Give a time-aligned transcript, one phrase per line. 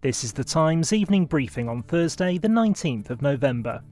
[0.00, 3.82] This is the Times evening briefing on Thursday, the 19th of November.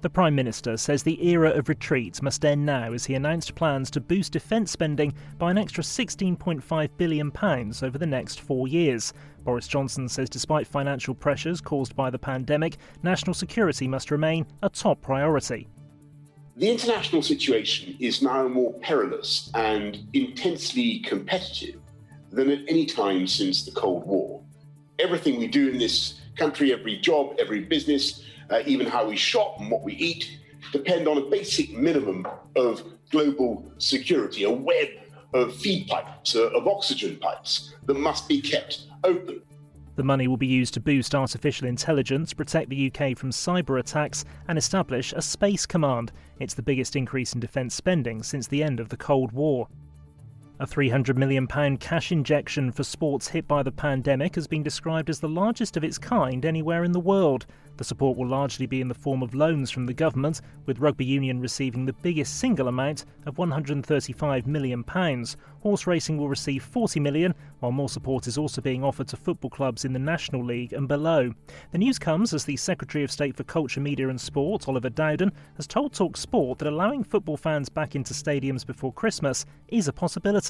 [0.00, 3.88] The Prime Minister says the era of retreat must end now as he announced plans
[3.92, 7.32] to boost defence spending by an extra £16.5 billion
[7.80, 9.12] over the next four years.
[9.44, 14.68] Boris Johnson says despite financial pressures caused by the pandemic, national security must remain a
[14.68, 15.68] top priority.
[16.56, 21.80] The international situation is now more perilous and intensely competitive
[22.32, 24.35] than at any time since the Cold War
[24.98, 29.60] everything we do in this country, every job, every business, uh, even how we shop
[29.60, 30.38] and what we eat,
[30.72, 34.88] depend on a basic minimum of global security, a web
[35.32, 39.42] of feed pipes, uh, of oxygen pipes that must be kept open.
[39.96, 44.26] The money will be used to boost artificial intelligence, protect the UK from cyber attacks,
[44.46, 46.12] and establish a space command.
[46.38, 49.68] It's the biggest increase in defence spending since the end of the Cold War.
[50.58, 51.46] A £300 million
[51.76, 55.84] cash injection for sports hit by the pandemic has been described as the largest of
[55.84, 57.44] its kind anywhere in the world.
[57.76, 61.04] The support will largely be in the form of loans from the government, with Rugby
[61.04, 64.82] Union receiving the biggest single amount of £135 million.
[65.60, 69.50] Horse racing will receive £40 million, while more support is also being offered to football
[69.50, 71.34] clubs in the National League and below.
[71.72, 75.32] The news comes as the Secretary of State for Culture, Media and Sport, Oliver Dowden,
[75.56, 79.92] has told Talk Sport that allowing football fans back into stadiums before Christmas is a
[79.92, 80.45] possibility.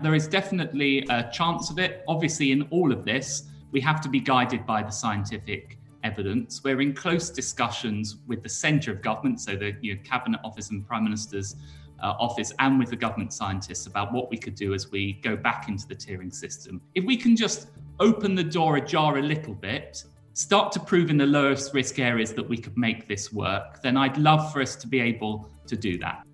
[0.00, 2.04] There is definitely a chance of it.
[2.06, 6.62] Obviously, in all of this, we have to be guided by the scientific evidence.
[6.62, 10.70] We're in close discussions with the centre of government, so the you know, Cabinet Office
[10.70, 11.56] and Prime Minister's
[12.00, 15.36] uh, office, and with the government scientists about what we could do as we go
[15.36, 16.80] back into the tiering system.
[16.94, 21.16] If we can just open the door ajar a little bit, start to prove in
[21.16, 24.76] the lowest risk areas that we could make this work, then I'd love for us
[24.76, 26.27] to be able to do that.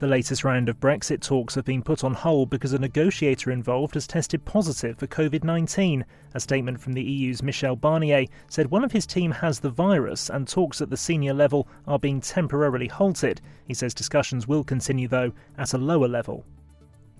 [0.00, 3.92] The latest round of Brexit talks have been put on hold because a negotiator involved
[3.92, 6.06] has tested positive for COVID 19.
[6.32, 10.30] A statement from the EU's Michel Barnier said one of his team has the virus
[10.30, 13.42] and talks at the senior level are being temporarily halted.
[13.66, 16.46] He says discussions will continue, though, at a lower level.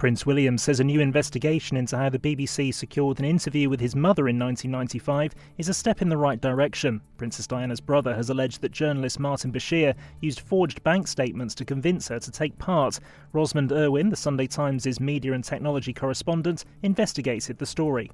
[0.01, 3.95] Prince William says a new investigation into how the BBC secured an interview with his
[3.95, 7.03] mother in 1995 is a step in the right direction.
[7.19, 12.09] Princess Diana's brother has alleged that journalist Martin Bashir used forged bank statements to convince
[12.09, 12.99] her to take part.
[13.35, 18.11] Rosamund Urwin, the Sunday Times' media and technology correspondent, investigated the story.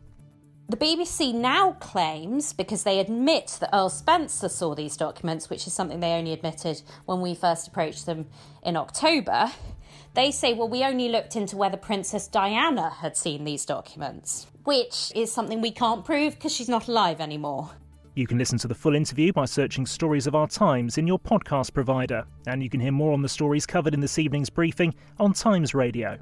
[0.68, 5.72] The BBC now claims, because they admit that Earl Spencer saw these documents, which is
[5.72, 8.26] something they only admitted when we first approached them
[8.64, 9.52] in October,
[10.14, 15.12] they say, well, we only looked into whether Princess Diana had seen these documents, which
[15.14, 17.70] is something we can't prove because she's not alive anymore.
[18.14, 21.18] You can listen to the full interview by searching Stories of Our Times in your
[21.18, 24.94] podcast provider, and you can hear more on the stories covered in this evening's briefing
[25.18, 26.18] on Times Radio.